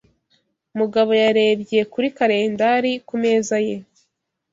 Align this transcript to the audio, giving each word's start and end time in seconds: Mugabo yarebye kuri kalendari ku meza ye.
Mugabo 0.77 1.11
yarebye 1.23 1.79
kuri 1.93 2.07
kalendari 2.17 2.93
ku 3.07 3.15
meza 3.23 3.57
ye. 3.67 3.77